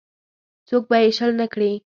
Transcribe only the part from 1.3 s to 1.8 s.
نه کړي.